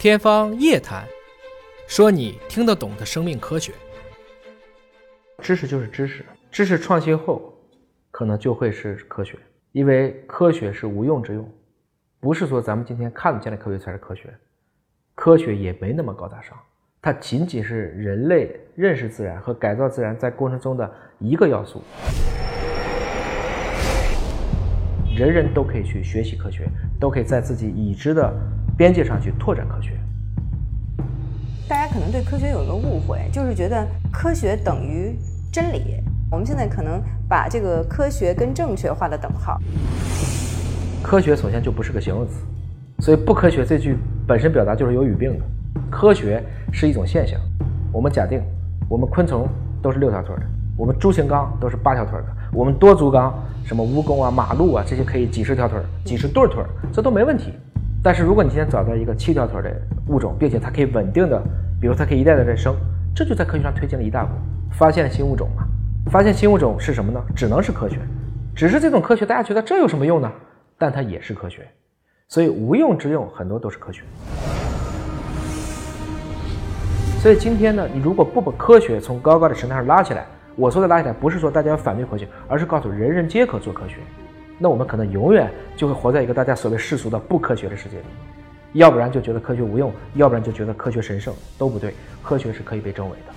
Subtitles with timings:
[0.00, 1.04] 天方夜谭，
[1.86, 3.70] 说你听得懂的生命科学。
[5.42, 7.52] 知识就是知识，知识创新后，
[8.10, 9.38] 可能就会是科学。
[9.72, 11.46] 因为科学是无用之用，
[12.18, 14.32] 不是说咱们今天看得见的科学才是科学。
[15.14, 16.56] 科学也没那么高大上，
[17.02, 21.82] 它仅仅是人类认识自然和改造自然在过程中的一个要素。
[25.14, 26.66] 人人都可以去学习科学，
[26.98, 28.34] 都可以在自己已知的。
[28.80, 29.90] 边界上去拓展科学。
[31.68, 35.14] 大家可能对科学有一个误会，就是觉得科学等于
[35.52, 36.02] 真理。
[36.30, 36.98] 我们现在可能
[37.28, 39.60] 把这个科学跟正确画了等号。
[41.02, 42.40] 科学首先就不是个形容词，
[43.00, 45.44] 所以不科学这句本身表达就是有语病的。
[45.90, 47.38] 科学是一种现象。
[47.92, 48.42] 我们假定，
[48.88, 49.46] 我们昆虫
[49.82, 50.42] 都是六条腿的，
[50.78, 53.30] 我们猪形纲都是八条腿的，我们多足纲，
[53.62, 57.52] 什么蜈蚣啊、马路啊这些可以几十条腿、几十对腿，这都没问题。
[58.02, 59.70] 但是如果你今天找到一个七条腿的
[60.08, 61.38] 物种，并且它可以稳定的，
[61.78, 62.74] 比如它可以一代代的生，
[63.14, 64.30] 这就在科学上推进了一大步，
[64.70, 65.64] 发现新物种嘛。
[66.10, 67.22] 发现新物种是什么呢？
[67.36, 67.98] 只能是科学。
[68.54, 70.32] 只是这种科学大家觉得这有什么用呢？
[70.78, 71.68] 但它也是科学。
[72.26, 74.02] 所以无用之用很多都是科学。
[77.20, 80.24] 所以今天呢，你如果不把科学从高高的神坛上拉起来，
[80.56, 83.96] 我说的拉起来不是说大家要反对科学，而是告诉人人皆可做科学。
[84.62, 88.04] 那我们可能永远就会活在一个大家所谓世俗的不科学的世界里，
[88.74, 91.94] 要不然就觉得科学无用，要不然就觉得科学神圣，都不对。
[92.22, 93.32] 科学是可以被证伪的。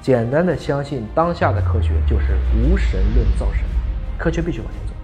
[0.00, 3.62] 简单的相信当下的科学就是无神论造神，
[4.18, 4.94] 科学必须往前走。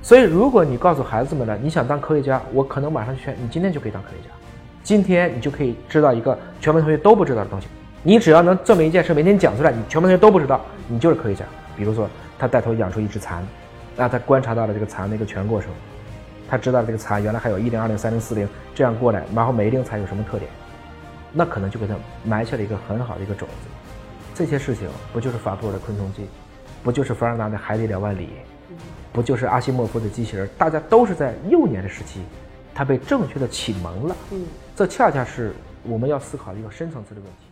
[0.00, 4.34] 所以，如果你告诉孩子们了，你想当科学家，我可能马上劝你，今天就可以当科学家。
[4.82, 7.68] 今天你就可以知道一个全班同学都不知道的东西。
[8.02, 11.44] 你只要能证明一件事，每天讲出来，你全班同学都不知道，你就是科学家。
[11.76, 13.46] 比如说，他带头养出一只蚕。
[13.96, 15.70] 那他观察到了这个蚕的一个全过程，
[16.48, 20.50] 他知道这个蚕原来还有一零、二零、三零、四零这样过来，然后每一零蚕有什么特点，
[21.32, 23.68] 那可能就给他埋下了一个很好的一个种子。
[24.34, 26.22] 这些事情不就是法布尔的《昆虫记》，
[26.82, 28.24] 不就是凡尔纳的《海底两万里》，
[29.12, 30.48] 不就是阿西莫夫的机器人？
[30.56, 32.22] 大家都是在幼年的时期，
[32.74, 34.16] 他被正确的启蒙了。
[34.30, 35.52] 嗯，这恰恰是
[35.82, 37.51] 我们要思考的一个深层次的问题。